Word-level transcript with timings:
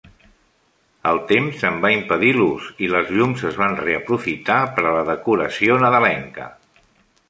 El 1.09 1.19
temps 1.31 1.65
en 1.69 1.77
va 1.83 1.91
impedir 1.97 2.33
l'ús 2.39 2.71
i 2.87 2.91
les 2.95 3.13
llums 3.19 3.47
es 3.53 3.61
van 3.63 3.79
reaprofitar 3.83 4.61
per 4.79 4.89
a 4.93 4.99
la 5.01 5.09
decoració 5.15 5.83
nadalenca. 5.87 6.55